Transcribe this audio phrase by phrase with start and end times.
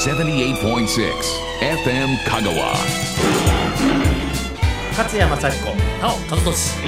[0.00, 1.12] 78.6
[1.60, 2.72] FM Kagawa.
[4.96, 5.66] 勝山幸子
[6.00, 6.78] なお和俊。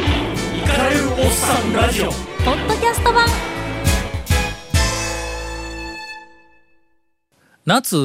[0.56, 2.06] イカれるおっさんラジオ。
[2.06, 3.26] ポッドキャスト版。
[7.66, 7.96] 夏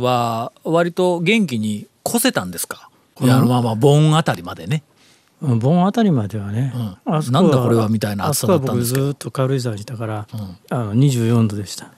[0.00, 2.88] は割と元気に越せたんですか？
[3.20, 4.82] いやまあまあ盆あたりまでね。
[5.42, 6.72] うん盆あたりまではね、
[7.06, 7.32] うん。
[7.32, 9.08] なんだこれはみたいな暑さだったんですけど。
[9.10, 10.26] あそこは僕ずっと軽井沢にいたから、
[10.70, 11.92] あの24度でした、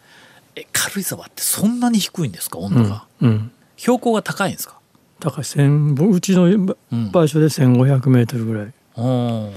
[0.56, 4.78] え軽井沢ってそんなに低いんですか温度が、うん、標高が高いんですか？
[5.20, 6.74] だから千うちの
[7.12, 8.72] 場所で1500メートルぐらい。
[8.96, 9.52] うん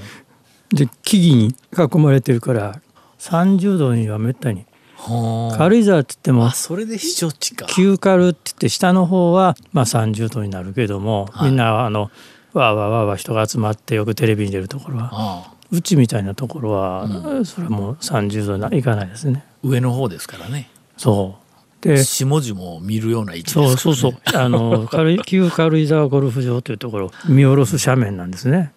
[0.72, 1.54] で木々に
[1.94, 2.80] 囲まれてるから
[3.18, 4.66] 30度にはめったに。
[4.96, 7.66] はあ軽井沢って言ってもあそれで避暑地か。
[7.66, 11.50] 旧軽って言って下の方はまあ30度になるけども、はい。
[11.50, 12.10] みんなあの
[12.52, 17.06] わーわーわーわー人が集まってよくテレビに出るところはうちみたいなところは、
[17.44, 19.44] それはもう30度ないかないですね。
[19.62, 21.44] 上の方ですからねそう。
[21.86, 24.88] で下々も見るような位置そうですから、ね、そうそう あの
[25.26, 28.72] 旧軽井沢ゴルフ場というところ見下ろす斜面なんですね。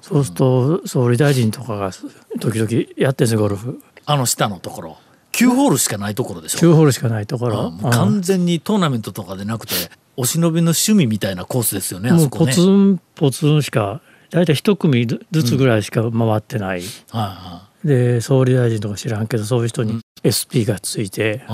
[0.00, 1.90] そうすると総理大臣とかが
[2.38, 3.80] 時々やってるんですよゴルフ。
[4.04, 4.96] あの下のところ。
[5.32, 6.58] 9ホールしかないところでしょ。
[6.58, 9.74] 9ホールしかないとこあろもう完全にトーナメントとかでなくて
[10.16, 12.46] お忍びの趣味みたいなコースですよねあもそうこね。
[12.46, 21.44] ポツンポツンしか大体一組ずつぐらいしか回ってない、はいはで総理大臣とか知らんけどそういう人に SP がついて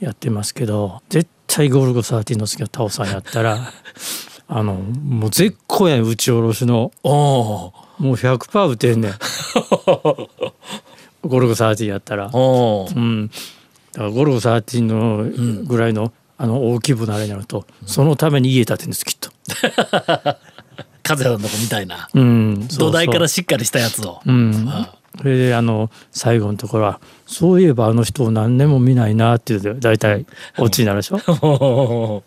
[0.00, 3.58] やってますけど絶対ゴルゴ13の次はタオさんやったら
[4.46, 6.92] あのもう絶好やねん打ち下ろしの。
[7.04, 9.12] もう100%打てんねん。
[11.22, 12.30] ゴルゴ13やったら。
[12.32, 12.38] う
[12.98, 13.28] ん。
[13.28, 13.32] だ
[13.94, 19.30] からゴルゴ13のぐらいの、あの大規模なあれになると、そのために家建てるんですきっと。
[21.08, 22.08] 和也さんのとこみたいな。
[22.14, 22.78] うん、そうそう。
[22.78, 24.20] 土台からしっかりしたやつを。
[24.24, 24.68] うん、
[25.16, 30.26] それであの最後のところは「そういえばあの人を何年も見ないな」って言うと大体
[30.58, 32.22] オチになるでしょ？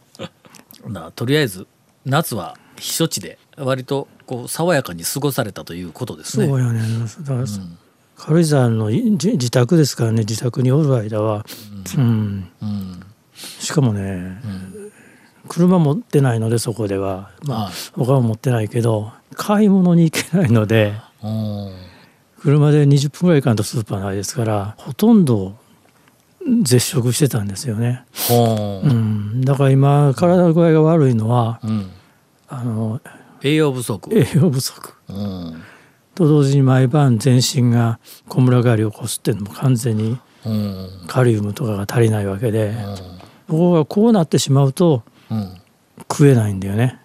[0.87, 1.67] なとりあえず
[2.05, 6.47] 夏は避暑地で割とこう爽やかに過ごされたということですね。
[6.47, 6.81] そうやね。
[7.21, 7.45] だから、
[8.17, 11.45] 軽井沢のいじ自宅ですからね自宅におる間は、
[11.97, 12.49] うん。
[12.61, 12.99] うん。
[13.59, 14.41] しかもね、
[15.47, 17.30] 車持ってないのでそこでは。
[17.43, 17.73] まあ、はい。
[17.93, 20.93] 他は持ってないけど買い物に行けないので
[21.23, 21.71] うん
[22.41, 25.55] 車で20分ぐらい行かんとスーパーないですからほとんど
[26.63, 28.03] 絶食してたんですよね。
[28.29, 28.87] ほう。
[28.87, 31.91] うん、だから今体具合が悪いのはうん。
[32.47, 32.99] あの
[33.43, 34.09] 栄養不足。
[34.13, 34.93] 栄養不足。
[35.07, 35.63] うん。
[36.15, 40.89] と同時に毎晩全身がこむら返りを起こすっていうのも完全にうん。
[41.08, 42.73] カリウムとかが足りないわけで、
[43.47, 45.61] ここがこうなってしまうとうん。
[46.09, 46.99] 食えないんだよね。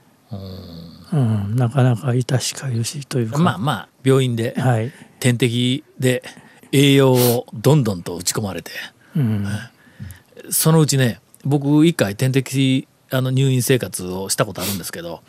[1.12, 4.54] うん、なかなか致しかゆしというか、まあまあ病院で。
[4.58, 6.22] はい、点滴で
[6.72, 8.71] 栄養をどんどんと打ち込まれて
[9.16, 9.47] うん、
[10.50, 15.22] そのうちね僕一回点滴あの入院生活をしたことあるんですけど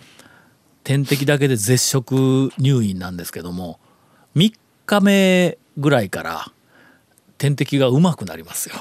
[0.83, 3.79] 点滴だけで絶食入院なんですけども
[4.35, 4.53] 3
[4.85, 6.51] 日目ぐらいから
[7.37, 8.75] 点滴がうまくなりますよ。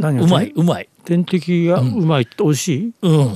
[0.00, 0.62] うまいう？
[0.64, 0.88] まい。
[1.04, 3.30] 点滴がうまいって美味しい、うん、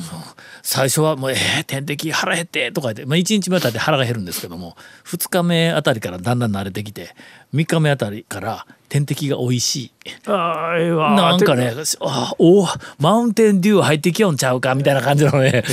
[0.62, 4.76] 最初はもう「えー、点滴腹減って」とか言って、まあ、1日目あたりで腹が減るんですけども
[5.06, 7.16] 2日目あたりからだんだん慣れてきて
[7.54, 9.90] 3日目あたりから点滴が美味しい。
[10.30, 12.66] ああええわなんかね、あお
[13.00, 15.64] マウンテンデュー入ってきよんちゃうかみたいな感じのね、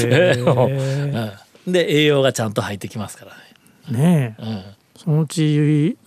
[1.68, 1.72] うん。
[1.72, 3.32] で栄養がちゃんと入ってきますから
[3.94, 4.00] ね。
[4.00, 4.44] ねえ。
[4.44, 4.62] うん。
[4.98, 5.98] そのうち、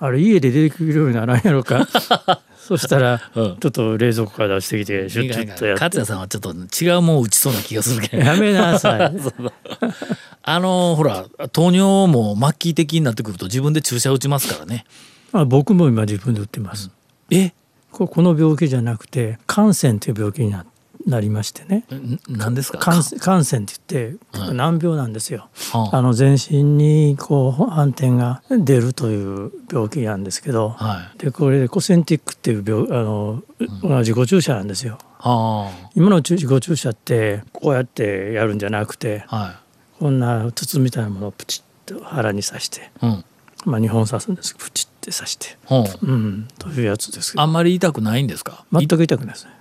[0.00, 1.86] あれ家で出てくるようにならんやろか？
[2.66, 3.56] そしたら、 うん。
[3.58, 5.80] ちょっと冷蔵庫から出してきてシュッとやって。
[5.80, 8.22] 勝也さんはちょっと違うもん打ちそうな気がするけど。
[8.26, 9.12] やめなさい。
[10.42, 14.84] あのほら糖尿も末期的になってくると自分で注射打ちますからね。
[15.32, 16.90] あ僕も今自分で打ってます、
[17.30, 17.52] え？
[17.92, 20.64] ここの病気じゃなくて感染という病気にな
[21.06, 21.84] なりましてね。
[21.94, 22.78] ん何ですか？
[22.78, 24.54] 感感染って言ってはい。
[24.54, 25.96] 難病なんですよ、はあ。
[25.98, 33.42] あの全身にこう斑点が出るという病気なんですけど、はでこれでコセンティックっていう病あの、
[33.82, 34.98] まあ自己注射なんですよ。
[35.18, 39.60] は今の自己注射ってこうやってやるんじゃなくてあは
[39.98, 43.24] こんな筒みたいなものをプチッと腹に刺して、いうん。
[43.64, 45.56] まあ、2本刺すんですプチッて刺して、
[46.02, 47.42] うん、というやつですけど。
[47.42, 48.64] あんまり痛くないんですか？
[48.72, 49.52] 全く痛くないですね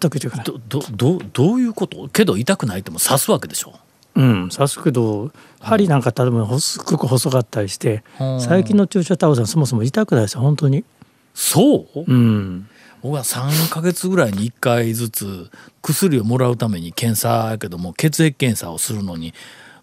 [0.00, 0.44] 全く痛くない。
[0.46, 2.08] どどどどういうこと？
[2.08, 3.74] けど痛くないっても刺すわけでしょ？
[4.14, 8.40] うん刺すけど針なんか例えばすっごく細かったりしてうん。
[8.40, 10.84] 最近の注射タオさんそもそも痛くないですよ本当に。
[11.34, 12.68] そう、うん。
[13.02, 15.50] 僕は3ヶ月ぐらいに1回ずつ
[15.82, 19.34] 薬をもらうために検査やけども血液検査をするのに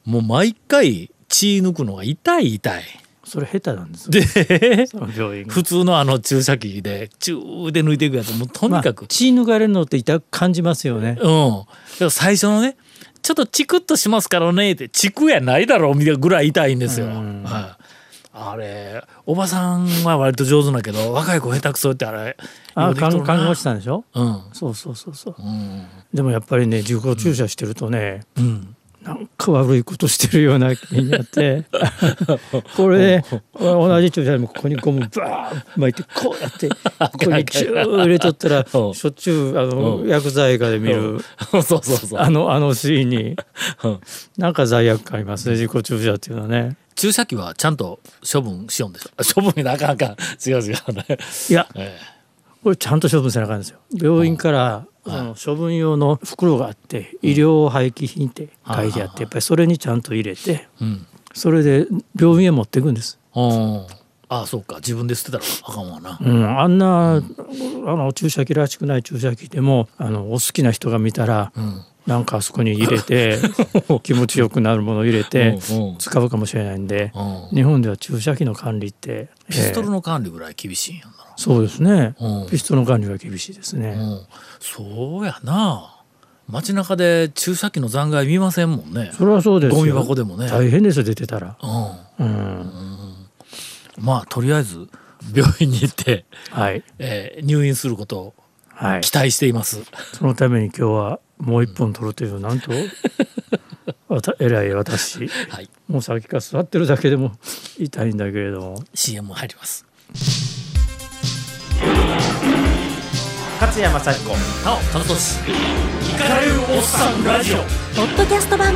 [0.05, 2.83] もう毎回血抜くのが痛い痛い
[3.31, 4.21] それ下手なんですで
[5.47, 12.11] 普通のあの注射器でチューで抜いていくやつもうとにかく、まあ血抜かれるのって痛く感じますよねうん。
[12.11, 12.75] 最初のね、
[13.21, 17.05] ちょっとチクッとしますからねって、チクやないだろうみたいなぐらい痛いんですよ。
[17.05, 17.83] うんはい。
[18.33, 22.35] あれ、おばさんは割と上手だけど、若い子下手くそってあれ、
[22.75, 24.03] あ看看護師さんでしょ？
[24.13, 24.41] うん。
[24.51, 25.85] そうそうそうそううん。
[26.13, 28.75] でもやっぱりね自己注射してるとね、うん。
[29.03, 31.63] なんか悪いことしてるような気になって。
[32.77, 33.25] これで
[33.59, 36.75] 同じ注射でもここにゴムバーン巻いてこうやって こ
[37.17, 38.77] こにチュー入れとったらしう。
[38.77, 41.17] んょっちゅうあの薬剤映画で見る。
[42.17, 43.35] あのあのシーンに。
[43.83, 43.99] うん。
[44.37, 46.77] なんか罪悪感ありますね自己注射っていうのはね。
[46.95, 47.99] 注射器はちゃんと
[48.31, 49.41] 処分しようんでしょ？
[49.41, 50.15] 処分なかなか
[50.45, 51.17] 違う違うね。
[51.49, 51.97] いやえ。
[52.63, 53.79] これちゃんと処分せなあかんですよ。
[53.91, 60.67] 病院からあの処分用の袋があって医療廃棄品って書いてあってやっぱりそれにちゃんと入れて。
[61.33, 61.87] それで
[62.19, 63.19] 病院へ持っていくんです。
[63.35, 63.87] うん。
[64.29, 64.77] ああ、そうか。
[64.77, 66.17] 自分で捨てたらあかんわな。
[66.21, 73.37] うん、あんな、あの注射器らしくない注射器でもあのお好きな人が見たら、んなんかあそこに入れて
[74.01, 77.55] 気持ちよくなるものを入れてうんうん使うかもしれないんで、うん。
[77.55, 81.15] 日本では注射器の管理って、ピストルえーの管理ぐらい厳しいんやんな。
[81.41, 82.47] そうですね、うん。
[82.47, 83.89] ピストルの管理は厳しいですね。
[83.97, 84.21] うん、
[84.59, 85.97] そうやな。
[86.47, 89.11] 街中で注射器の残骸見ませんもんね。
[89.13, 89.79] それはそうですよ。
[89.79, 90.49] ゴミ箱でもね。
[90.49, 91.57] 大変ですよ出てたら。
[92.19, 92.25] うん。
[92.25, 92.71] うん、
[93.99, 94.87] まあとりあえず
[95.33, 96.83] 病院に行って、はい。
[96.99, 98.33] えー入院することを
[98.73, 99.01] はい。
[99.01, 99.83] 期待しています。
[100.13, 102.71] そのために今日はもう一本取るというなんと？
[104.09, 105.27] わた偉い私。
[105.49, 105.69] はい。
[105.87, 107.31] もうさっきから座ってるだけでも
[107.79, 108.83] 痛いんだけれども。
[108.93, 109.85] CM 入ります
[113.59, 114.29] 勝山幸子
[114.65, 117.57] なお楽しイカれるおっさんラジオ。
[117.57, 117.63] ポ
[118.03, 118.75] ッドキャスト版。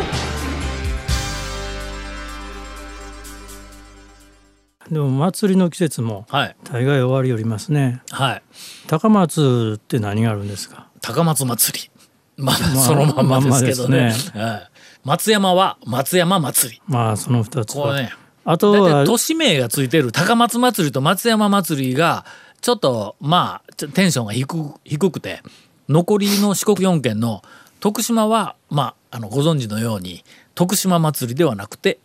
[4.90, 6.56] でも祭りの季節もはい。
[6.64, 8.02] 大概終わりよりますね。
[8.12, 8.44] はい。
[8.88, 10.88] 高松って何があるんですか？
[11.02, 11.92] 高松祭り。
[12.38, 13.98] まあ、まあそのまんまですけどね。
[13.98, 14.70] まんまですはい。
[15.04, 16.82] 松山は松山祭り。
[16.88, 18.12] まあその2つは、こうね
[18.44, 22.26] あとは大体都市名がついてる高松祭りと松山祭りが
[22.66, 25.44] ちょっとまあテンションが低く低くて
[25.88, 27.44] 残りの四国4県の
[27.80, 30.24] 徳島はまああのご存知のように
[30.56, 32.00] 徳島祭りではなくて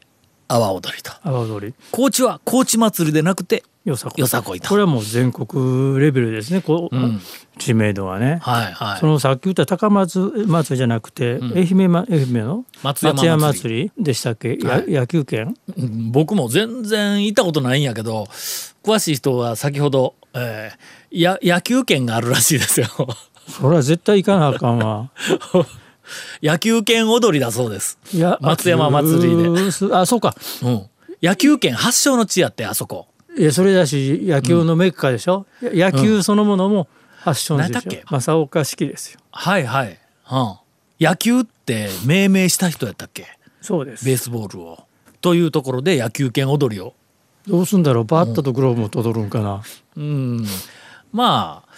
[0.49, 1.13] 阿波踊りと。
[1.23, 1.75] 阿波踊り。
[1.93, 4.69] 高知は高知祭りでなくてよさこよさこいと。
[4.69, 6.61] これはもう全国レベルですね。
[6.61, 7.23] こう、ん。
[7.57, 9.01] 知名度はね、はいはい。
[9.01, 12.65] そのさっき言った高松祭りじゃなくて、愛媛,、ま、愛媛の？
[12.83, 13.39] 松山祭り。
[13.39, 14.91] 祭りでしたっけ、やはい。
[14.91, 18.25] 野球拳うん僕も全然行ったことないんやけど
[18.83, 22.87] 詳しい人は先ほど、えーや野球券があるらしいですよ。
[23.49, 25.11] それは絶対行かなあかんわ。
[26.43, 27.99] 野球券踊りだそうです。
[28.13, 29.89] いや松山祭りで。
[29.89, 30.37] であそうか。
[30.63, 30.87] うん、
[31.23, 33.09] 野球圏発祥の地やってあそこ。
[33.37, 36.89] いやそれだし野球のメッカでしょ、や野球そのものも
[37.21, 37.81] 発祥の地でしょ。
[37.87, 38.05] 何だっけ？
[38.11, 39.21] 正岡式ですよ。
[39.31, 39.99] はいはい、
[40.31, 40.55] うん、
[41.01, 43.27] 野球って命名した人やったっけ？
[43.63, 44.05] そうです。
[44.05, 44.85] ベースボールを。
[45.21, 46.95] というところで野球券踊りを
[47.47, 48.05] どうすんだろう？
[48.05, 49.63] バットとグローブも届るんかな、
[49.97, 50.45] うん。
[51.13, 51.71] まあ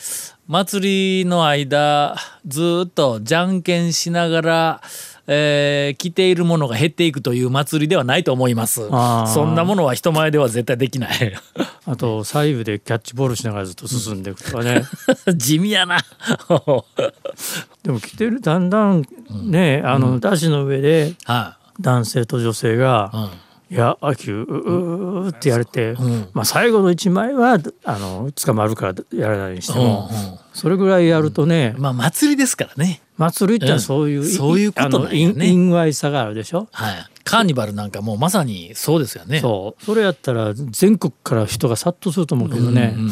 [0.49, 2.17] 祭りの間
[2.47, 4.83] ずっとじゃんけんしながら、
[5.27, 8.89] えー着ているものが減っていくという祭りではないと思います。
[9.33, 11.33] そんなものは人前では絶対できない。
[11.87, 14.83] あと左右でキャッチボールしながらずっと進んでいくとかね、
[15.37, 15.99] 地味やな。
[17.83, 19.05] でも着てるだんだん
[19.45, 23.31] ね、あのダッシュの上では男性と女性がい、うん
[23.73, 26.29] 「いや秋ううう」ってやれて、ん。
[26.35, 30.39] まあ、最後の一枚はあの捕まるからやらないにしても、うんうん。
[30.53, 33.01] それぐらいやるとね、まあ祭りですからね。
[33.17, 35.47] 祭りってそういう、うんそういうことなんやね。
[35.47, 36.69] 因因愛さがあるでしょ？
[36.73, 39.41] はい、カーニバルなんかもうまさにそうですよね。
[39.41, 39.85] そう。
[39.85, 43.11] それやったら全国から人が殺到すると思うけどね、うん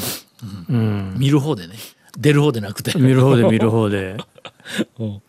[0.68, 1.74] うん見る方でね。
[2.18, 2.98] 出る方でなくて。
[2.98, 4.12] 見る方で見る方で。
[4.12, 4.18] う ん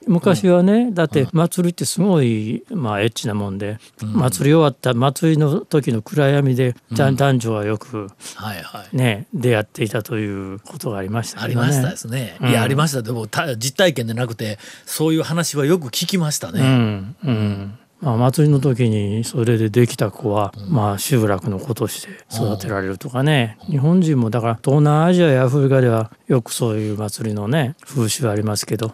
[0.07, 8.95] 昔はねだって祭りってすごい、まあ、エッチなもんで、祭り終わった祭りの時の暗闇で男男女はよくはいはい。
[8.95, 11.43] ね出会っていたということがありましたね。
[11.45, 12.37] ありましたですね。
[12.41, 16.61] うんいやありましたでもた実体験でなくてそういう話はよく聞きましたうね。
[16.61, 28.93] んうんまあ、祭りの時にそれでできた子は、まあ、集落の子として育てられるとかね、日本人もだから東南アジアやアフリカではよくそういう祭りのね風習ありますけど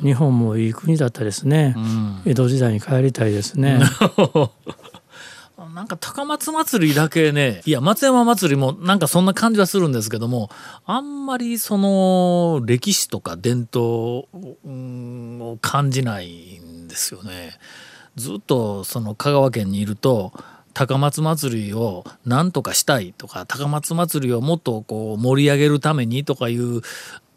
[0.00, 0.06] うん。
[0.08, 2.22] 日本もいい国だったですね、うん。
[2.26, 3.80] 江戸時代に帰りたいですね。
[5.74, 10.50] なんか高松祭りだけねいや松山祭りもなんかそんな感じはするんですけども
[10.86, 14.26] あんまりその歴史とか伝統
[14.64, 17.58] うんを感じないんですよね。
[18.18, 20.32] ずっとその香川県にいると
[20.74, 26.82] 高松祭りをなんとかしたいとか高松祭りをもっとこう盛り上げるためにとかいう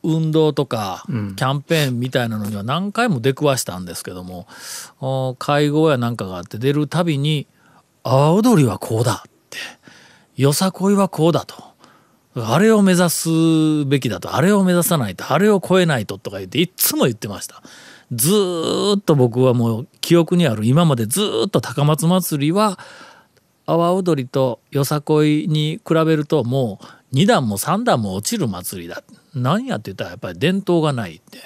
[0.03, 4.47] 運動とかキャンペーンみたいなのには何回も出くわしたんですけども
[4.99, 7.47] お会合やなんかがあって出るたびに
[8.03, 9.57] 「阿波踊りはこうだ」って
[10.41, 11.71] 「よさこいはこうだ」と。
[12.33, 13.29] あれを目指す
[13.87, 14.35] べきだと。
[14.35, 15.33] あれを目指さないと。
[15.33, 16.17] あれを超えないと。
[16.17, 17.61] とか言っていっつも言ってました
[18.11, 18.29] ず
[18.97, 22.77] っと僕はもう記憶にある今までずっと高松祭りは
[23.65, 26.79] 阿波踊りとよさこいに比べるとも
[27.11, 29.03] う2段も3段も落ちる祭りだ
[29.33, 31.39] 何やって言ったらやっぱり伝統がないって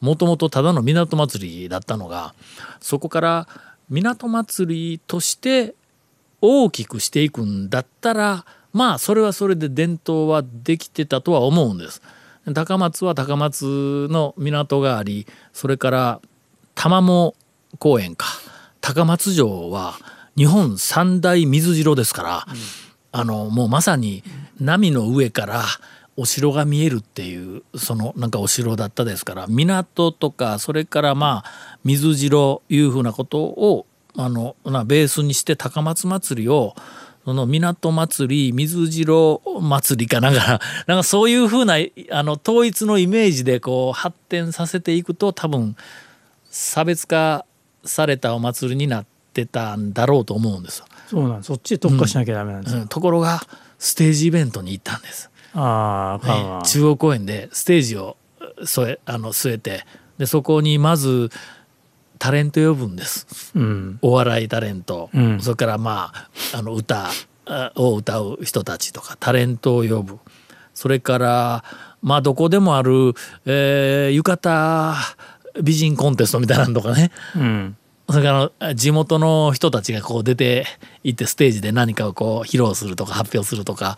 [0.00, 2.34] もともとただの港祭りだったのが
[2.80, 3.48] そこから
[3.88, 5.74] 港祭りとして
[6.40, 12.02] 大きくしていくんだったらまあそれはそれで伝統はできてたとは思うんです。
[12.52, 16.20] 高松は高松の港がありそれから
[16.74, 17.34] 玉藻
[17.78, 18.26] 公園か。
[18.80, 19.94] 高松城は
[20.36, 22.46] 日本三大水城ですから、
[23.10, 24.22] あのもうまさに
[24.60, 25.64] 波の上から
[26.16, 33.86] お城が見えるっていうそのなんかお城だったですから港とかそれからまあ水城いうふうなことを
[34.16, 36.74] あのなベースにして高松祭りを
[37.26, 41.74] その港祭り水城祭りかなんかなんかそういうふうな
[42.12, 45.74] あの統一のイメージでこう発展させていくと多分
[46.50, 47.44] 差別化
[47.84, 50.86] されたお祭りになってたんだろうと思うんですよ。
[51.08, 52.88] そうなんそっちに特化しなきゃダメなんですよ、うん。
[52.88, 53.40] ところが
[53.80, 55.28] ステージイベントに行ったんです。
[55.52, 58.16] あああかんわ中央公園でステージを
[58.64, 59.84] 添えあの据えて
[60.18, 61.30] でそこにまず
[62.18, 63.52] タレント呼ぶんです。
[63.54, 63.98] うん。
[64.02, 65.40] お笑いタレント、うん。
[65.40, 66.12] それからま
[66.52, 67.08] ああの歌
[67.46, 70.18] あを歌う人たちとかタレントを呼ぶ。
[70.74, 71.64] それから
[72.02, 74.94] まあどこでもある、えー浴衣
[75.62, 77.10] 美人コンテストみたいなのとかね。
[77.34, 77.76] うん。
[78.08, 80.64] それから地元の人たちがこう出て
[81.02, 83.96] 行ってステージで何かをこう披露するとか発表するとか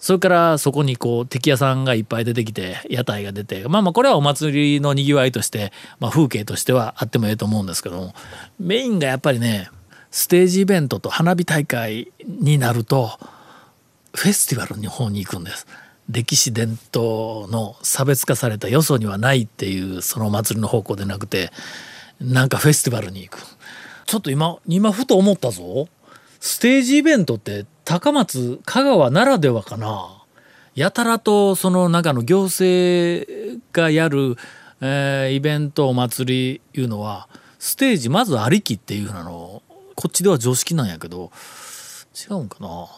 [0.00, 8.14] それからそこにこう敵屋さんがいっぱい出てきて屋台が出てまあまあこれはお祭りのにぎわいとして、まあ、風景としてはあってもええと思うんですけども
[8.60, 9.70] メインがやっぱりね
[10.10, 13.18] ステージイベントと花火大会になると
[14.14, 15.66] フェスティバルの方に行くんです。
[16.10, 21.50] 歴史伝統の差別化されたよそにはないっていうその祭りの方向でなくて
[22.18, 23.42] なんかフェスティバルに行く
[24.06, 25.86] ちょっと今今ふと思ったぞ
[26.40, 30.22] ステージイベントって高松香川ならではかな。
[30.74, 33.26] やたらとその中の行政
[33.72, 34.36] がやる、
[34.82, 39.62] えーイベントお祭りいうのはステージまずありきっていうなの。
[39.94, 41.32] こっちでは常識なんやけど
[42.30, 42.88] 違うんかな。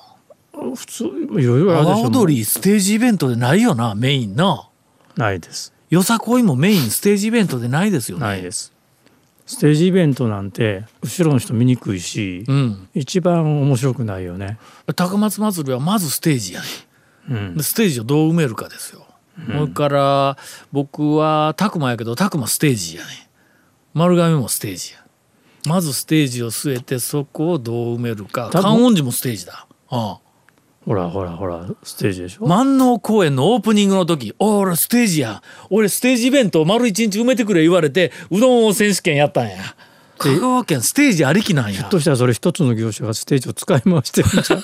[0.75, 4.68] 普通いろいろあるでしょ阿波踊りステージイベントでないよなメインな。
[5.16, 5.73] ないです。
[5.88, 8.25] よさこいもメインステージイベントでないですよね。
[8.25, 8.73] ないです
[9.50, 12.88] ステージイベントなんて後ろの人見にくいし、うん。
[12.95, 14.59] 一番面白くないよね。
[14.95, 16.66] 高松祭りはまずステージやね。
[17.28, 17.57] うん。
[17.57, 19.04] でステージをどう埋めるかですよ、
[19.47, 20.38] それから
[20.71, 23.09] 僕は拓磨やけど拓磨ステージやね。
[23.92, 25.00] 丸亀もステージや。
[25.66, 28.50] まずステージを据えてそこをどう埋めるか。
[28.50, 29.66] 観音寺もステージだ。
[29.88, 30.29] ああ
[30.87, 35.42] ほらほらほらステージでしょ、万能公園のオープニングの時「お俺ステージや。
[35.68, 39.56] 俺ステージイベントを丸一日埋めてくれ」言われてうどんを選手権やったんや。
[40.18, 41.72] 香川県ステージありきなんや。
[41.72, 44.62] ひょっとしたらそれ一つの業者がステージを使い回してるんじゃん。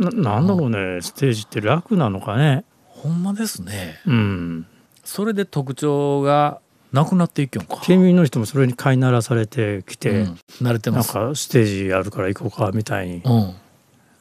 [0.22, 1.00] ななんだろうね。
[1.00, 2.64] ステージって楽なのかね。
[2.88, 4.00] ほんまですね。
[4.06, 4.66] うん。
[5.04, 6.60] それで特徴が
[6.92, 10.38] なくなっていきよんか、県民の人もそれに飼いならされてきて、うん。
[10.62, 13.54] 慣れてなんますかステージあるから行こうかみたいにうん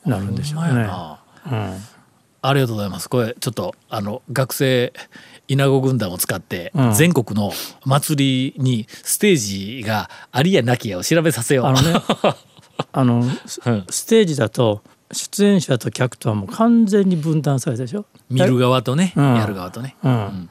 [0.05, 0.87] なるんでしょうね。
[2.45, 3.09] ありがとうございます。
[3.09, 4.91] これちょっとあの学生
[5.47, 7.51] 稲子軍団を使ってうん全国の
[7.85, 9.35] 祭りにステー
[9.81, 11.65] ジがありやなきやを調べさせよう。
[11.67, 12.01] あのね
[12.91, 13.23] あの
[13.89, 14.81] ステージだと
[15.11, 18.05] 出演者と客とはもう完全に分断されたでしょ？
[18.29, 19.95] 見る側とね、うんやる側とね。
[20.03, 20.49] うん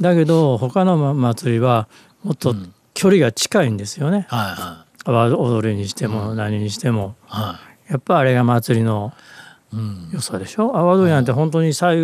[0.00, 1.88] だけど他のま祭りは
[2.24, 2.54] もっと
[2.94, 4.26] 距離が近いんですよね。
[4.28, 7.14] はいは阿波踊りにしても何にしても。
[7.28, 9.12] いはやっぱあれが祭りの。
[10.14, 10.74] 良さでしょ？
[10.78, 12.02] 阿波踊りなんて本当に左右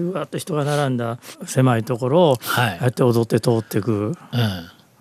[0.00, 4.14] うわっと人が並んだ狭いところをはいやって踊って通っていくうん。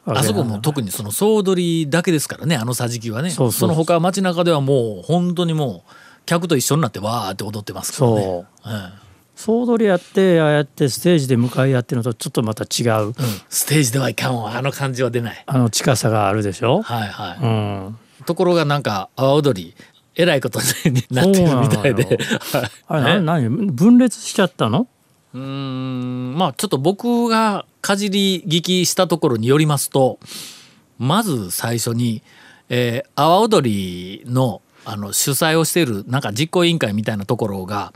[0.05, 5.91] あそこも特にその総踊りだけですからねあの桟敷はねそうそうの他街中ではもう本当にもう
[6.25, 8.21] 客と一緒になってわーって踊ってますからね。
[8.23, 8.89] そううん
[9.35, 13.13] 総踊りやってああやってステージで向かい合ってるのとちょっとまた違ううん、
[13.49, 15.43] ステージではいかんわあの感じは出ない。
[15.45, 16.81] あの近さがあるでしょ？
[16.81, 17.37] はいはい。
[17.41, 19.75] うん、ところがなんか阿波踊り
[20.21, 22.19] えらいことになってるみたいで。
[22.87, 24.87] あれ何分裂しちゃったの？
[25.33, 26.35] うーん。
[26.37, 30.19] まあちょっと僕がかじり聞きしたところによりますと
[30.97, 32.21] まず最初に、
[32.67, 37.93] えー阿波踊りのあの主催をしているなんか実行委員会みたいなところが、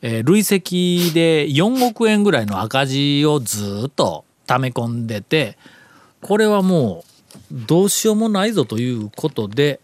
[0.00, 5.58] えー累積で4億円ぐらいの赤字をずっと溜め込んでて
[6.22, 7.04] これはも
[7.52, 9.80] うどうしようもないぞということで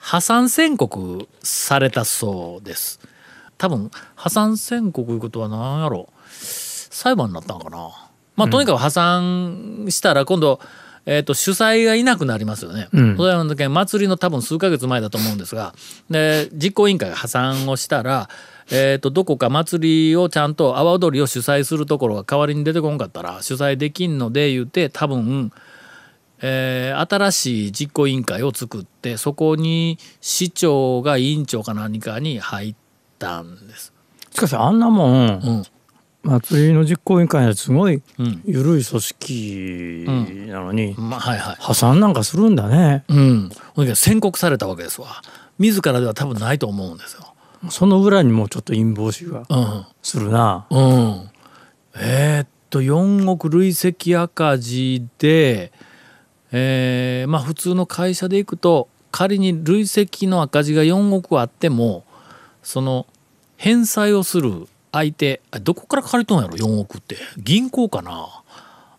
[0.00, 3.00] 破産宣告されたそうです。
[3.58, 7.90] 多分破産宣告いうことは何やろ裁判になったのかな。
[8.34, 10.58] まあとにかく破産したら今度、
[11.04, 12.88] えー、と主催がいなくなりますよね。
[12.92, 13.16] うん。
[13.18, 15.74] それはの時祭りの多分数ヶ月前だと思うんですが。
[16.08, 18.30] で実行委員会が破産をしたら、
[18.70, 25.52] えー、とどこか祭りをちゃんと阿波踊りを主催するところが代わりに出てこんかったら主催できんので言うて多分
[26.42, 32.74] えー新しい実行委員会を作ってそこに市長が委員長か何かに入っ
[33.18, 33.92] たんです。
[34.30, 35.62] しかしあんなもん、うん
[36.22, 40.04] 祭りの実行委員会はすごいうん緩い組織
[40.48, 41.56] なのに、まあ、はいはい。
[41.58, 43.50] 破産なんかするんだねうん。
[43.96, 45.22] 宣告されたわけですわ。
[45.58, 47.34] 自らでは多分ないと思うんですよ。
[47.70, 49.86] その裏にもちょっと陰謀視がうん。
[50.02, 51.30] するな、うん。
[51.96, 55.72] えーっと4億累積赤字で、
[56.52, 62.04] えーまあ普通の会社でいくと仮に累積の赤字が4億あっても
[62.62, 63.06] その
[63.56, 67.16] 返済をする相手あどこから借りとんやろ4億って。
[67.38, 68.42] 銀行かな。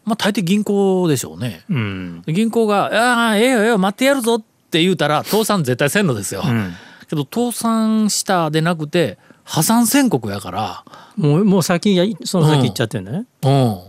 [0.06, 1.64] まあ大抵銀行でしょうね。
[1.70, 2.24] うん。
[2.28, 4.42] 銀行が「ああええよええよ待ってやるぞ」っ
[4.72, 6.44] て言うたら倒産絶対せんのですよ。
[6.46, 6.74] うん。
[7.10, 10.84] けど倒産したでなくて破産宣告やから。
[11.18, 13.80] もうもう先がその先行っちゃってんだね、うん、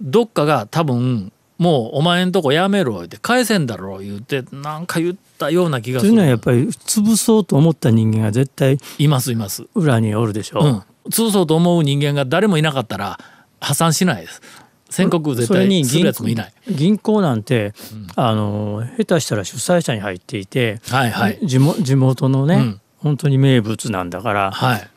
[0.00, 6.12] どっかが多分もうお前んとこやめろ言って返せんだろ言ってなんか言ったような気がする。
[6.12, 13.18] というのはやっぱり潰そうと思った人間が絶対いますいます、裏におるでしょ、うん、潰そうと思う人間が誰もいなかったら
[13.60, 14.42] 破産しないです。
[14.90, 16.52] 宣告絶対する銀やつもいない。
[16.68, 17.74] 銀行なんて、
[18.14, 21.38] あの下手したら主催者に入っていて、はいはい。
[21.42, 22.80] 地元地元のね、うん。
[22.98, 24.88] 本当に名物なんだから、はい。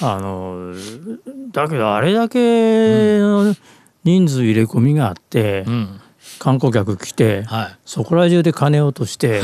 [0.00, 0.74] あの
[1.52, 3.54] だけどあれだけの
[4.06, 6.00] 人数入れ込みがあって、うん。
[6.38, 7.78] 観光客来て、はい。
[7.84, 9.42] そこら中で金を落として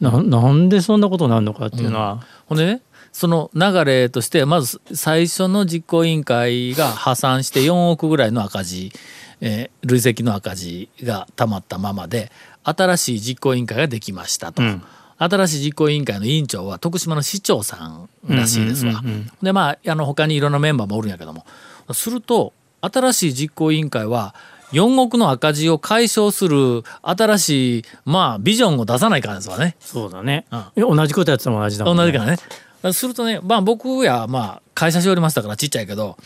[0.00, 8.92] ななんでそんなことになるのかっていうのは、ほんでねその流れとしてまず最初の実行委員会が破産して4億ぐらいの赤字、
[9.40, 12.30] えー累積の赤字がたまったままで
[12.62, 14.82] 新しい実行委員会ができましたと、うん。
[15.18, 19.00] 新しい実行委員会の委員長は徳島の市長さんらしいですわ。
[19.00, 19.30] うんうんうんうん。
[19.42, 21.44] でまああの他にいろんなメンバーもおるんやけども。
[21.92, 24.34] すると新しい実行委員会は
[24.72, 29.76] 4億の赤字を解消する新しいまあビジョンを出さないからですわね。
[29.80, 32.92] そうだね、うん同じことやってたも同じだもん、ね、同じからね。
[32.92, 36.16] するとね、まあ僕やまあ会社しておりましたからちっちゃいけど、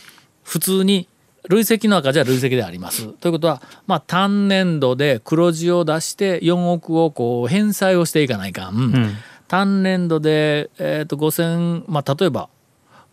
[0.43, 1.09] 普通に
[1.49, 3.07] 累積の赤字は累積であります。
[3.07, 8.75] ということは、まあ単年度で黒字を出して4億をこう返済をしていかないかん。
[8.75, 9.15] うん
[9.47, 12.49] 単年度で、えー、と5000、まあ例えば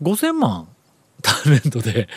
[0.01, 0.67] 5000万
[1.23, 2.09] 単年度で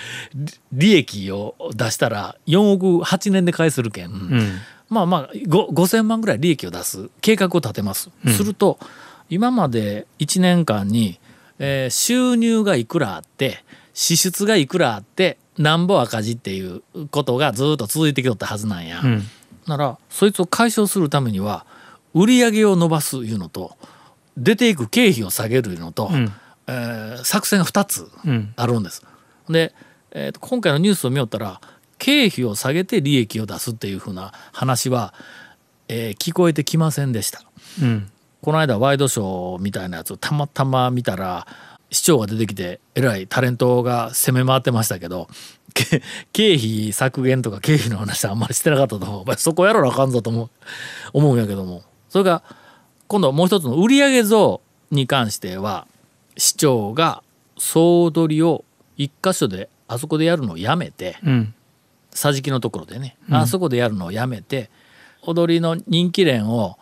[0.71, 4.11] 利利益を出したら4億8年で返せるけん。
[4.11, 8.11] うんまあまあご5,000万ぐらい利益を出す計画を立てます。
[8.27, 8.77] すると
[9.29, 11.19] 今まで1年間に、
[11.57, 13.63] えー収入がいくらあって
[13.93, 19.01] 支出がいくらあってなんぼ赤字っていうことがずっと続いてきとったはずなんや。
[19.03, 19.23] うん
[19.67, 21.65] ならそいつを解消するためには
[22.13, 23.75] 売り上げを伸ばすいうのと
[24.37, 26.31] 出ていく経費を下げるいうのと、うん
[26.67, 28.53] えー作戦が2つうん。
[28.55, 29.03] あるんです。
[29.49, 29.73] で、
[30.11, 31.61] えーと今回のニュースを見よったら
[31.97, 35.13] 経費を下げて利益を出すっていうふうな話は、
[35.87, 37.43] えー聞こえてきませんでした。
[37.81, 38.11] うん。
[38.41, 41.47] この間ワイドショーみたいなやつをたまたま見たら
[41.89, 45.27] 市長が出てきてえらいタレントが攻め回ってましたけど
[45.73, 49.35] け経費削減とか経費の話はあんまりしてなかったと思う。
[49.37, 50.49] そこやらなあかんぞと思う。
[51.13, 51.83] 思うんやけども。
[52.09, 52.43] それが
[53.07, 55.87] 今度もう一つの売上増に関しては
[56.37, 57.23] 市長が
[57.57, 58.65] 総取りを
[58.97, 61.53] 一箇所であそこでやるのをやめてうん
[62.11, 64.69] 桟敷のところでね、あそこでやるのをやめて
[65.21, 66.79] 踊りの人気連を、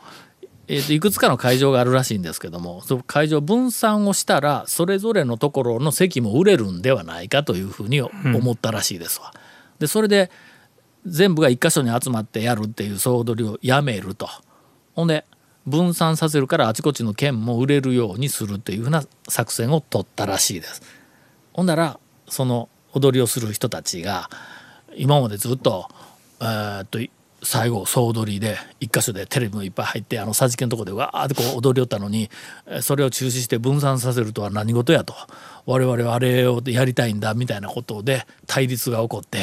[0.67, 9.33] えーといくつかの会場があるらしいんですけどもその会場分散をしたらそれぞれのところの席も売れるんではないかというふうに思ったらしいですわ。
[9.79, 10.29] でそれで
[11.05, 14.29] 全部が一箇所に集まってやるっていう総踊りをやめると。
[14.93, 15.25] ほんで
[15.65, 20.81] 分散させるからあちこちの県も売れるようにするっていうふうな作戦を取ったらしいです。
[21.53, 24.29] ほんならその踊りをする人たちが
[24.95, 25.87] 今までずっと,、
[26.41, 26.99] えーっと
[27.45, 32.29] 最後総踊りで一箇所でテレビもいっぱい入ってあの桟敷のとこでわーってこう踊りよったのに
[32.81, 35.13] それを中止して分散させるとは何事やと
[35.65, 39.39] 我々はあれをやりたいんだみたいなことで対立が起こって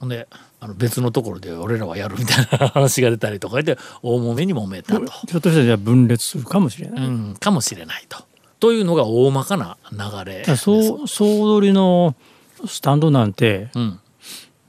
[0.00, 0.26] ほんで
[0.64, 7.06] あの別のところで俺らはやるみたいな話が出たりとかで大揉めに揉めたと、ひょっとしたらじゃあ分裂するかもしれない。
[7.06, 8.24] うん、かもしれないと。
[8.60, 10.56] というのが大まかな流れです。
[10.56, 11.24] そう総
[11.56, 12.14] 取りの
[12.66, 14.00] スタンドなんてうん、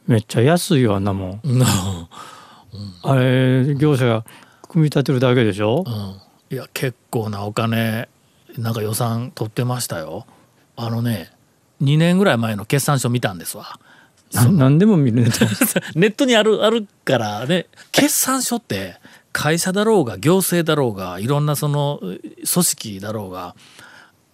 [0.05, 1.41] めっちゃ安いよあんなもん。
[1.45, 1.63] うん
[3.03, 4.25] あれ業者が
[4.67, 5.85] 組み立てるだけでしょ？
[5.87, 8.09] うん、いや結構なお金
[8.57, 10.25] なんか予算取ってましたよ
[10.75, 11.31] あのね
[11.81, 13.79] 2年ぐらい前の決算書見たんですわな
[14.51, 15.45] 何でも見るねと。
[15.95, 17.67] ネットにあるあるからね。
[17.91, 18.95] 決算書って
[19.31, 23.55] 会社だろうが行政だろうがいろんなその組織だろうが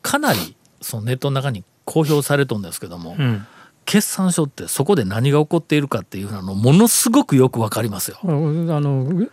[0.01, 3.45] かなりそのネットの中に公表されとんですけども、うん。
[3.85, 8.19] 決算書ってそこで何が起こっているかっていうのものすごくよくわかりますよ。
[8.23, 9.27] あの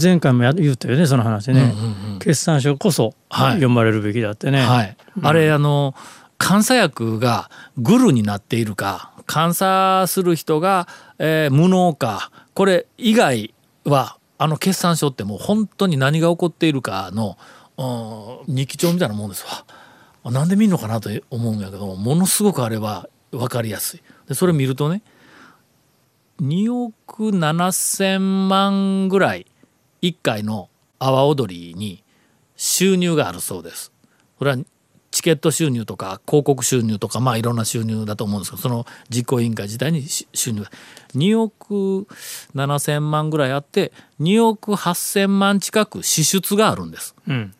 [0.00, 3.52] 前回もや言ったよねその話ね、うんうんうん決算書こそはい。
[3.54, 5.94] 読まれるべきだってね、はい、あれあの
[6.38, 17.36] 監査役がグルになっているか監査する人が、えー無能かこれ以外はあの決算書ってもう本当に何が起こっているかの、
[17.76, 19.44] うん日記帳みたいなもんです
[20.24, 20.32] わ。
[20.32, 24.02] なんで見るのかなと思うんやけどものすごくあれは分かりやすい。
[24.26, 25.02] でそれ見るとね
[26.40, 29.46] 2億7,000万ぐらい
[30.02, 32.02] 1回の阿波踊りに
[32.56, 33.92] 収入があるそうです。
[34.38, 34.58] これは
[35.18, 40.70] チケット収入とか広告収入とかまあいろんな収入だと思うんですけどその実行委員会自体にし収入が
[41.16, 42.06] 2億
[42.54, 47.16] 7,000万ぐらいあって2億8,000万近く支出があるんです。
[47.26, 47.52] うん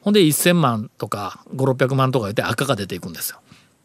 [0.00, 3.38] ほんで1,000万とか5600万とか言って赤が出ていくんですよ。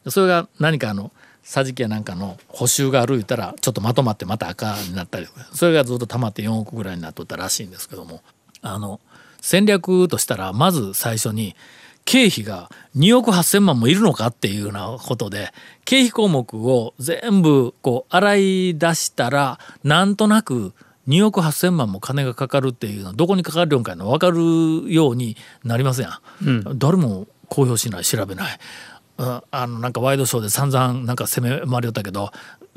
[0.10, 1.12] それが何かあの
[1.43, 8.21] 桟敷やなんかの補修がある言ったらちょっとまとまってまた赤になったりとかそれがずっと溜まって4億ぐらいになっとったらしいんですけども
[8.63, 8.99] あの
[9.41, 11.55] 戦略としたらまず最初に
[12.05, 15.51] 経費が2億8,000万もいるのかっていうようなことで
[15.85, 20.73] 経費項目を全部こう洗い出したらなんとなく
[21.07, 26.77] 2億8,000万も金がかかるっていうのはどこにかかるんかの分かるようになりますやん。
[26.77, 28.59] 誰も公表しない調べない。
[29.17, 32.31] ああのなんかワイドショーで散々なんか攻め回りよったけど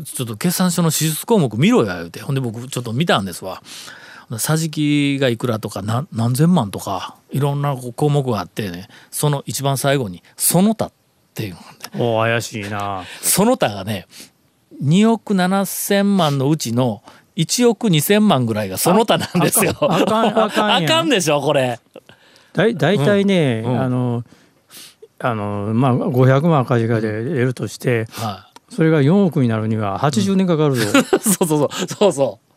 [0.04, 3.62] ちょっと決算書の支出項目見ろや言うてほんで僕ちょっと見たんですわ。
[4.38, 10.92] 桟敷がいくらとか何何千万とかいろんな項目があってねその一番最後に「その他」っ
[11.34, 13.04] ていうのがあってお怪しいな。
[13.20, 14.06] その他がね
[14.82, 17.02] 2億7,000万のうちの
[17.36, 19.74] 1億2,000万ぐらいがその他なんですよ。
[19.80, 21.80] ああかんあかん あかんでしょこれ。
[22.52, 23.80] だい大体ね、うんうん。
[23.80, 24.24] あの
[25.18, 31.68] あのまあ500万赤字がで得るとしてはそれが4億になるには80年かかるぞ、い、 そうそうそう。
[31.86, 32.56] そうそう。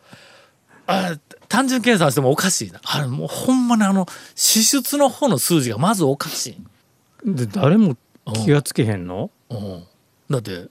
[0.86, 1.16] あ
[1.48, 2.80] 単純計算してもおかしいな。
[2.84, 6.58] あれもうほんまにあの支出の方の数字がまずおかし
[7.24, 7.34] い。
[7.34, 7.96] で誰も
[8.44, 9.84] 気がつけへんの、うん、
[10.30, 10.68] だって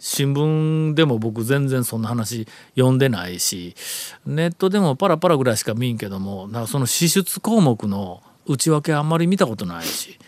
[0.00, 3.74] 新聞でも僕全然そんな話読んでないし
[4.26, 10.18] ネットでもパラパラぐらいしか見んけどもなんかその支出項目の内訳あんまり見たことないし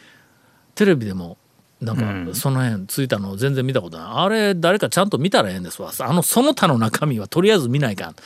[0.75, 1.37] テレビでも
[1.81, 2.33] なんうん。
[2.33, 5.91] かその辺ついたの全然見たことない、あれ誰かちゃんと見たらええんですわ。
[5.99, 8.17] あのその他の中身はとりあえず見ないかん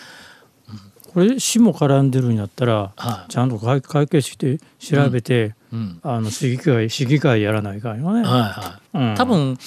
[1.12, 3.32] これ市も絡んでるんやったらはい。
[3.32, 6.00] ちゃんと会会計して調べて、うん。
[6.04, 8.98] あの市議会市議会やらないかんよね、はいはい。
[8.98, 9.14] うん。
[9.16, 9.58] 多分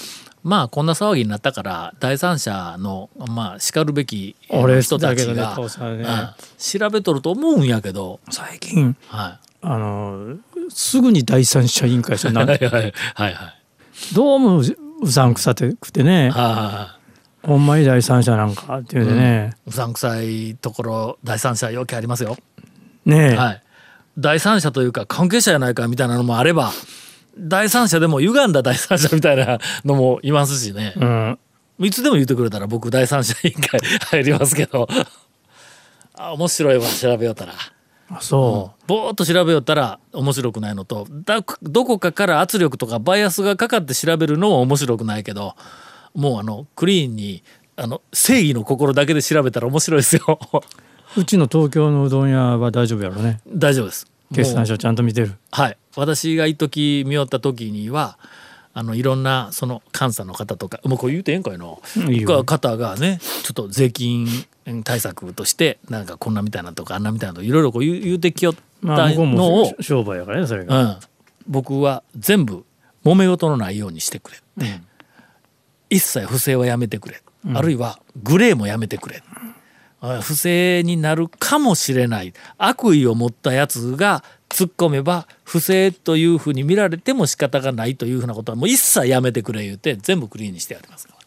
[0.44, 10.38] まあこんな騒ぎになったから第三者のまあしかるべき俺人たちが、ねうん調べとると思うんやけど、最近はあの
[10.70, 12.72] すぐに第三者委員会してい、な んはいはい。
[12.72, 13.36] はいはい。
[14.16, 16.30] どうもうさんくさくてね。
[16.30, 16.98] は
[17.44, 22.38] ほんまに第三者なんかっていうね、い、うさんくさいところ第三者要件ありますよ、
[23.06, 23.62] ねえ、はい、
[24.18, 26.72] 第三者というか関係者やないかみたいなのもあれば
[27.38, 31.38] 第三者でも歪んだ第三者みたいなのもいますしね、うん、
[31.80, 33.80] いつでも言ってくれたら僕第三者委員会
[34.12, 34.88] 入りますけど。
[36.16, 37.54] あ面白いわ調べよったら。
[38.10, 41.08] あそぼーっと調べよったら面白くないのと。
[41.10, 45.56] だどこかから圧力とかバイアスがかかって調べるのも面白くないけど
[46.14, 47.44] もうあのクリーンに
[47.76, 50.40] あの正義の心だけで調べたら面白いですよ。
[51.16, 53.40] う うちの東京のうどん屋は大丈夫やろね。
[53.48, 54.08] 大丈夫です。
[54.34, 55.34] 決算書ちゃんと見てる。
[55.52, 55.78] はい。
[55.96, 58.18] 私が一時見よった時には
[58.74, 64.28] あのいろんなその監査の方とかもうこれ言うてええんかいな、うん方がねちょっと税金
[64.84, 70.98] 対策としてなんかこんなみたいなとかあんなみたいなといろいろこう言う言うてきよったのを、も商売やからねそれが、うん、
[71.48, 72.66] 僕は全部
[73.06, 74.82] 揉め事のないようにしてくれって、
[75.94, 77.22] 一切不正はやめてくれ、
[77.54, 79.24] あるいはグレーもやめてくれ、
[80.02, 82.34] あ不正になるかもしれない。
[82.58, 91.20] 悪意を持ったやつが突っ込めば不正というふうに見られても仕方がないというふうなことはもう一切やめてくれ言うて全部クリーンにしてやりますから。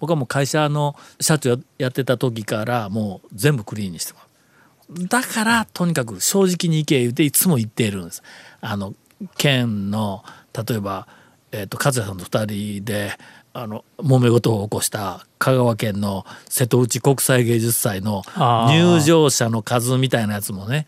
[0.00, 8.22] 僕はもう会社の社長やってた時からもう全部クリーンにしてもらうだからとにかく正直に行け言っていつも言っているんです。
[8.60, 8.94] あの
[9.38, 11.08] 県の例えば、
[11.52, 13.12] えー、と勝也さんと2人で
[13.54, 20.86] あの揉め事を起こした香川県の瀬戸内国際芸術祭の入場者の数みたいなやつもね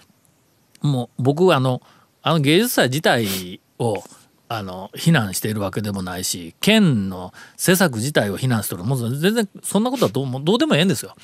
[0.83, 1.81] もう僕はあの
[2.23, 4.03] あの芸術祭自体を
[4.49, 11.15] あの非難しているわけでもないし県の施策自体を非難してるもう全然そんなことはどうもどうでもええんですよ。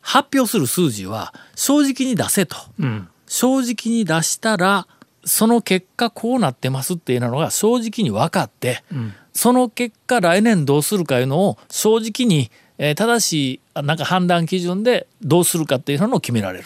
[0.00, 2.56] 発表する数字は正直に出せと。
[2.78, 4.86] うん正直に出したら
[5.24, 8.82] その結果こうなってますっていうのが正直に分かって、
[9.38, 16.64] その結果来年どうするかいうのを正直に、えー正しいあなんか判断基準でどうするかっていうのを決められる。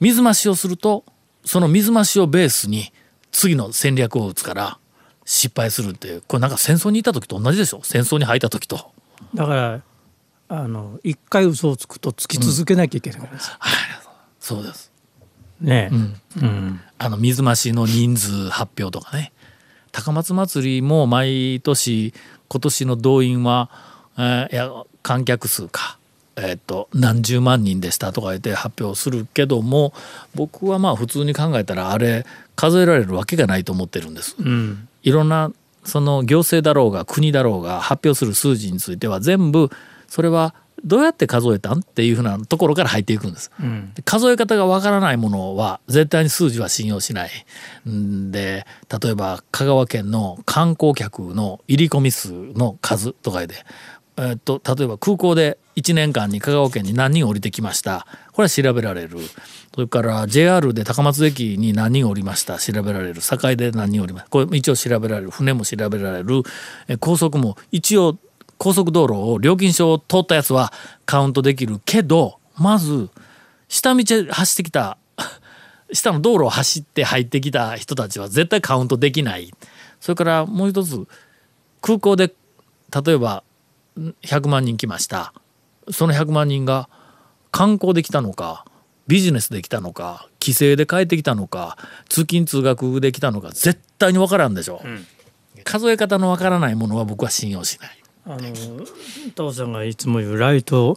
[0.00, 1.04] 水増しをすると
[1.46, 2.92] その水増しをベースに
[3.32, 4.78] 次の戦略を打つから
[5.24, 7.80] 失敗するっていうこれなんか戦争にいた時と同じでしょ？
[7.82, 8.92] 戦争に入った時と。
[9.34, 9.82] だから
[10.48, 13.50] あの一回嘘をつくとつき続けなきゃいけないからです、
[14.40, 14.92] そうです。
[15.58, 16.80] ねうん。
[16.98, 19.32] あの水増しの人数発表とかね
[19.94, 22.12] 高松祭りも毎年
[22.48, 23.70] 今年の動員は、
[24.18, 24.70] えーいや
[25.04, 25.98] 観客数か、
[26.36, 29.92] えー、と何十万人でしたとか言って発表するけども
[30.34, 32.24] 僕はまあ普通に考えたらあれ
[32.56, 34.34] 数えられるわけがないと思ってるんです。
[34.38, 35.52] うんいろんな
[35.84, 39.70] その行政だろうが国だろうが発表する数字については全部
[40.08, 41.80] それはどうやって数えたん？
[41.80, 43.50] っていうふうなところから入っていくんです。
[43.60, 43.92] うん。
[43.94, 47.30] で数え方がわからないものは絶対に数字は信用しない。
[47.88, 48.66] んで
[49.02, 53.54] 例えば香川県の観光客の入り込み数の数とかで、
[54.16, 58.06] えっと例えば空港で1年間に香川県に何人降りてきました。
[58.32, 59.18] これは調べられる。
[59.74, 62.58] それから JR で高松駅に何人降りました。
[62.58, 63.20] 調べられる。
[63.20, 64.28] 堺で何人降りました。
[64.28, 65.30] これ一応調べられる。
[65.30, 66.42] 船も調べられる。
[66.86, 68.18] え高速も一応
[68.64, 70.72] 高速道路を料金所を通ったやつは
[71.04, 73.10] カウントできるけどまず
[73.68, 74.96] 下道走ってきた
[75.92, 79.52] 下の道路を走って入ってきた人たちは絶対カウントできない。
[80.00, 81.06] それからもう一つ
[81.82, 82.32] 空港で
[83.04, 83.44] 例えば
[84.00, 85.34] ん100万人来ました。
[85.90, 86.88] その100万人が
[87.50, 88.64] 観光で来たのか
[89.08, 91.76] ビジネスで来たのか帰省で帰ってきたのか
[92.08, 94.80] 通勤通学で来たのか絶対に分からんでしょ、
[95.64, 98.03] 数え方の分からないものは僕は信用しない。
[98.26, 98.86] あの
[99.34, 100.96] 父さんがいつも言うライト、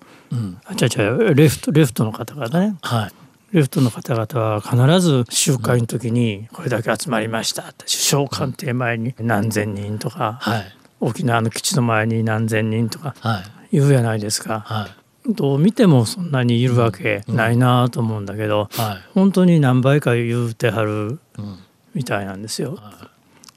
[0.65, 2.77] あちゃちゃレフトレフトの方々ね。
[2.81, 3.11] はい。
[3.55, 7.63] レフトの方々は必ず集会の時にこれだけ集まりました。
[7.63, 10.65] って首相官邸前に何千人とか、はい。
[10.99, 13.43] 沖縄の基地の前に何千人とかはい。
[13.73, 14.61] 言うじゃないですか。
[14.61, 14.87] は
[15.27, 15.33] い。
[15.33, 19.11] どう見てもそんなにいるわけないなと思うんだけど、はい。
[19.13, 21.59] 本当に何倍か言うてはるうん。
[21.93, 22.79] みたいなんですよ。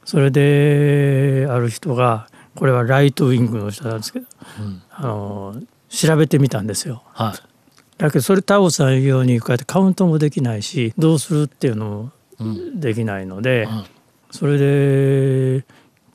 [0.04, 2.26] それである人が
[2.60, 4.26] これはライトウィングの人なんですけど、
[4.60, 4.82] うん。
[4.90, 5.54] あの
[5.88, 7.02] 調べてみたんですよ。
[7.14, 7.96] はい。
[7.96, 13.84] だけどそれタオさん言うようにこうやってカウントもできないしどうするっていうのもできないので、うん。
[14.30, 15.64] それで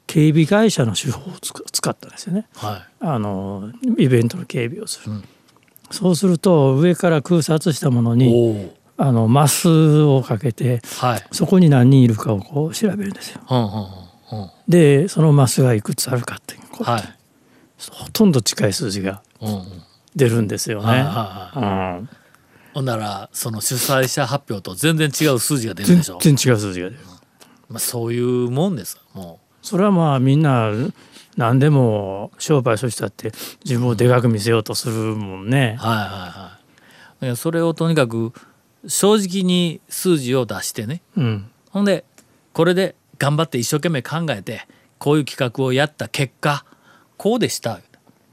[0.06, 2.48] 警備会社の手法を使ったんですよね。
[2.58, 2.82] はい。
[3.00, 5.24] あのイベントの警備をする、うん。
[5.90, 11.24] そうすると上から空撮したものおにおあのマスをかけてはい。
[11.32, 13.42] そこに何人いるかをこう調べるんですよ。
[13.50, 14.05] うんうんうんうん
[14.68, 17.04] でそのマスがいくつあるかってこうはい。
[17.92, 19.22] ほとんど近い数字が
[20.16, 21.08] 出るんですよね、はいはい
[21.60, 22.10] はいうん。
[22.74, 27.02] ほんならその主催者発表と全然違う数字が出る全でしょ、然違う数字が出る。
[27.70, 30.72] まあ、そういうもんですもそれはまあみんな
[31.36, 33.32] 何でも商売する人だって
[33.66, 35.78] 自分をでかく見せようとするもんね。
[35.80, 35.86] う。
[35.86, 36.58] はいは
[37.22, 37.36] いはい。
[37.36, 38.32] それをとにかく
[38.88, 41.02] 正直に数字を出してね。
[41.18, 41.52] うん。
[41.72, 42.06] ほんで
[42.54, 46.66] これで頑張って一生懸命考えてこういう企画をやった結果
[47.18, 47.80] こうでした。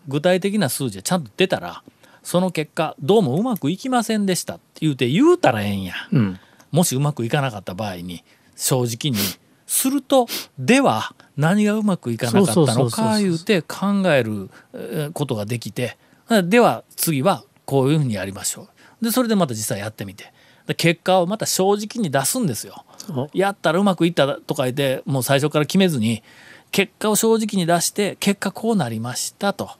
[0.08, 1.82] 具体的な数字がちゃんと出たら
[2.22, 4.56] その結果どうもうまくいきませんでした。
[4.56, 5.94] って言うて言うたらええんや。
[6.12, 6.40] うん。
[6.70, 8.24] もしうまくいかなかった場合に
[8.56, 9.18] 正直に
[9.66, 10.26] すると
[10.58, 15.96] では何がうまくいかなかったのか言うて考えるえーことができて
[16.44, 18.68] では次はこういうふうにやりましょ
[19.00, 19.04] う。
[19.04, 20.32] でそれでまた実際やってみて。
[20.66, 22.84] で結果をまた正直に出すんですよ。
[23.32, 26.22] やったらうまくいったとか言ってもう最初から決めずに
[26.70, 29.70] 結果を正直に出して結果こうなりましたと、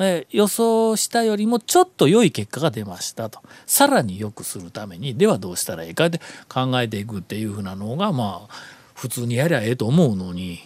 [0.00, 3.40] えー予想したよりもちょっと良い結果が出ましたと。
[3.66, 8.54] さらに良くするためにではどうしたらいいかで考えていくっていうふうなのがまあ
[8.94, 10.60] 普通にやりゃええと思うのに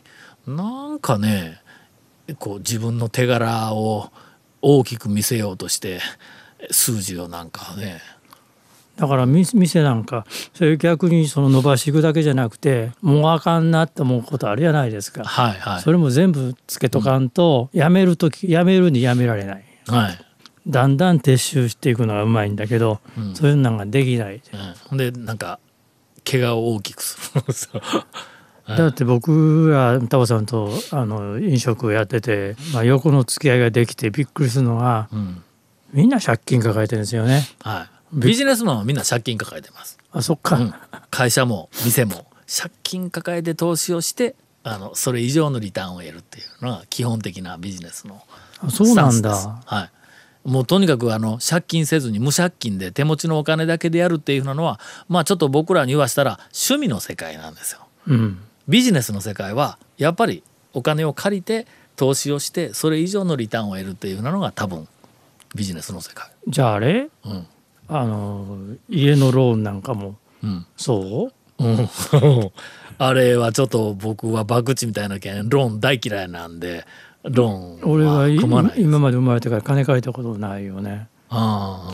[0.47, 1.61] なんかね
[2.39, 4.11] こう自分の手柄を
[4.61, 6.01] 大きく見せようとして
[6.71, 8.01] 数字をなんかね
[8.97, 15.25] だからみ店なんかそれ逆にその伸ばしていくだけじゃなくてもうあかんなって思うことあるじゃないですか。
[15.25, 19.65] はいはいそれも全部つけとかんと、やめる時やめるにやめられない。
[19.89, 20.19] はい、
[20.67, 23.01] だんだん撤収していくのがうまいんだけど、
[23.35, 24.41] そういうのができない。
[24.91, 25.59] うん、でなんか
[26.25, 27.83] 怪我を大きくするそう
[28.69, 35.43] だって僕らタバさんとあの飲食をやってて、まあ、横の付き合いができてびっくりするのが、ん
[35.93, 37.43] みんな借金抱えてるんですよね。
[37.61, 40.75] はい、ビジネスマンはみんな借金抱えてます、あそっか、うん、
[41.11, 42.27] 会社も店も。
[42.55, 48.21] 借金抱えて投資をしてあのそれ以上のリターンを得るっていうのが基本的なビジネスの
[48.61, 49.47] あそうなんスタンスです。
[49.47, 49.63] だ。
[49.65, 49.91] はい。
[50.45, 57.81] もうとにかくあの借金せずに無借金で手持ちのお金だけでやるっていうのはまあちょっと僕らに言わしたら趣味の世界なんですよ。
[58.09, 60.43] うん、ビジネスの世界はやっぱり
[60.75, 64.87] お金を借りて投資をしてそれ以上のリターンを得るっていうのが多分
[65.55, 66.31] ビジネスの世界。
[66.49, 67.09] じゃああれ？
[67.25, 67.47] うん
[67.89, 68.47] あの
[68.89, 70.17] 家のローンなんかも。
[70.43, 70.67] うん。
[70.77, 71.65] そう？
[71.65, 71.89] うん、
[72.99, 76.85] あれはちょっと僕は博打みたいなけんローン大嫌いなんで
[77.23, 81.07] ローン俺は今まで生まれてから金借りたことないよね。
[81.29, 81.93] あ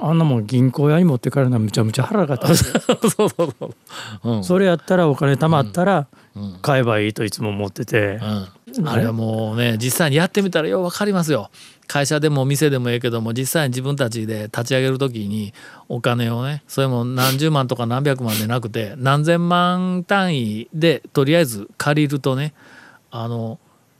[0.00, 2.84] あ、あんなもん銀行屋に持ってからなむちゃむちゃ腹が立つ。
[3.02, 3.66] うん、そうそうそ
[4.24, 4.44] う、うん。
[4.44, 6.06] それやったらお金貯まったら
[6.62, 8.46] 買えばいいといつも思ってて、うん、
[8.84, 11.50] あれはもうね実際にやってみたらよう分かりますよ。
[11.86, 15.52] 会社でも店でもええけども実際に自分たちで立ち上げる時に
[15.88, 22.54] お金をねそれも何十万とか何百万でなくて何千万単位でとりあえず借りるとね
[23.10, 23.58] あの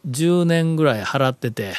[0.09, 1.75] 10年ぐらい払ってて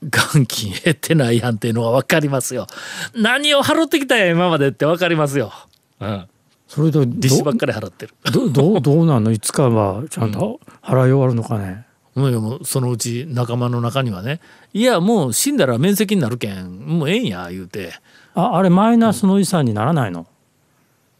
[0.00, 2.66] 元金減ってないやんっていうのが分かりますよ。
[3.14, 5.52] 何を払ってきたんや今までって分かりますよ、
[6.00, 6.28] うん、
[6.68, 8.14] それと利子ばっかり払ってる。
[8.32, 9.32] どどうどうなんの？
[9.32, 11.87] いつかはちゃんと払い終わるのかね、もうで
[12.18, 14.40] もそのうち仲間の中にはね
[14.74, 17.92] 「いやもう死んだら面積になるけんもうええんや」言うて。
[18.34, 20.26] ああれマイナスの遺産にならないの？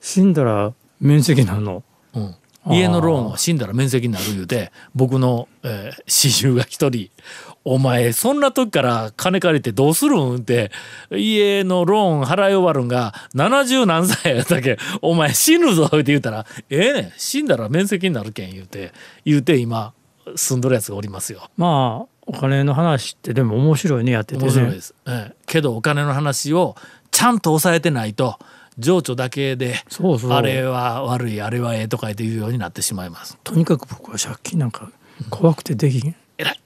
[0.01, 1.83] 死んだら面積なの？
[2.15, 2.37] うん、
[2.77, 7.11] 家のローンは死んだら面積になる言うて僕の、えー、親友が一人
[7.65, 10.71] 「お前そんな時から金借りてどうするん?」って
[11.11, 17.13] 家のローン払い終わるんが70何歳やったけん「お前死ぬぞ」って言うたら「ええねん。
[17.17, 18.93] 死んだら面積になるけん」言うて。
[19.25, 19.93] 言うて今
[20.37, 21.51] 住んどるやつがおりますよ。
[21.57, 24.45] まあお金の話ってでも面白いねやっててね。
[24.45, 25.35] 面白いです、ええ。
[25.47, 26.77] けどお金の話を
[27.11, 28.39] ちゃんと抑えてないと
[28.79, 30.33] 情緒だけでそうそう。
[30.33, 33.39] あれは悪いあれはええとか言うようになってしまいます。
[33.43, 34.91] とにかく僕は借金なんか
[35.31, 36.15] 怖くてできん。
[36.37, 36.61] えらい。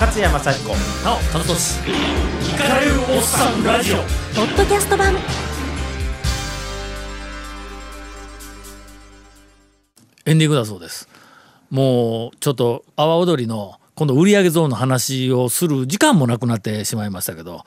[0.00, 0.74] 勝山幸子。
[1.04, 3.96] なお田中氏イカれるおっさんラジオ。
[3.96, 4.02] ポ
[4.42, 5.14] ッドキャスト版
[10.24, 11.08] エンディングだそうです。
[11.70, 17.64] もうちょっと阿波踊りの今度売上増の話をする時間もなくなってしまいましたけど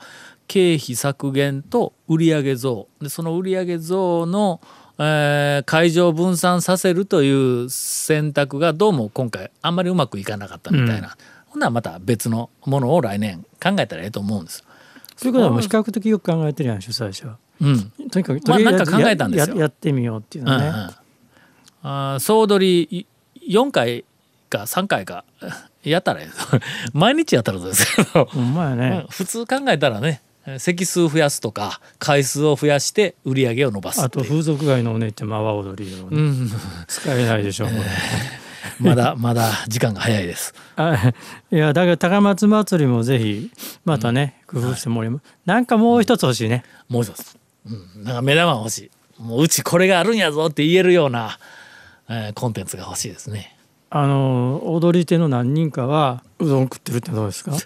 [0.48, 2.88] 経費削減と売上増。
[3.00, 4.60] でその売上増の、
[4.98, 11.16] えー会場を分散させるという選択がどうも今回あんまりうまくいかなかったみたいな、
[11.46, 14.64] ほんならまた別のものを来年考えたらええと思うんです。
[15.16, 17.36] そういうことはもう比較的よく考えてるやん主催者は。
[17.60, 17.90] うん。
[18.10, 20.90] とにかくまあとりえずなんか考えたんですやってみようっていうのね、うんうん
[21.82, 23.06] あー総取り
[23.48, 24.04] 4回
[24.48, 25.24] か3回か
[25.84, 26.60] やったらええ。
[26.92, 27.96] 毎日やったらです。
[27.96, 30.22] けど、ね、うん普通考えたらね
[30.58, 36.50] 席数増やすとか回数を増やして売り上げを伸ばすあと風俗街のお姉ちゃんも阿波踊りをね、うん、
[36.86, 37.80] 使えないでしょう、これ。
[38.78, 40.54] まだまだ時間が早いです。
[40.76, 41.12] あ
[41.50, 43.50] いやだから高松祭りもぜひ
[43.84, 46.64] またね、工夫してもらいますなんかもう一つ欲しいね。
[46.88, 47.36] もう一つ、
[47.66, 48.90] うん、なんか目玉欲しい。
[49.22, 51.38] もううちこれがあるんやぞって言えるような、
[52.08, 53.56] えーコンテンツが欲しいですね。
[53.90, 57.52] あの踊り手の何人かはうどん食ってるってどうですか？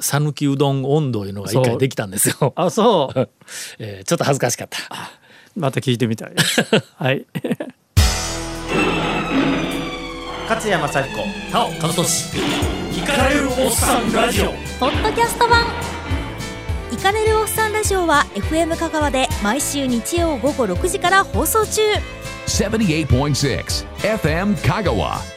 [0.00, 2.52] 讃岐うどん温度いうのが一回できたんですよ。
[2.56, 3.28] あそう。
[3.78, 4.78] えーちょっと恥ずかしかった。
[5.56, 6.32] また聞いてみたい。
[6.96, 7.24] はい。
[10.48, 11.16] 勝山幸子
[11.52, 12.38] なお金俊
[12.96, 14.50] イカれるおっさんラジオ。
[14.78, 15.64] ポッドキャスト版
[16.96, 21.82] イカれるおっさんラジオは FM 香川で毎週日曜午後6時から放送中。
[22.46, 25.35] 78.6 FM 香川